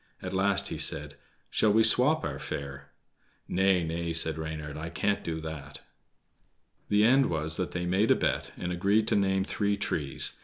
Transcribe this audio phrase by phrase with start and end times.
[0.19, 1.13] At last he said:
[1.51, 2.89] "Shall we swap our fare?"
[3.47, 5.81] "Nay, nay!" said Reynard, "I can't do that."
[6.89, 10.39] The end was that they made a bet, and agreed to name three trees.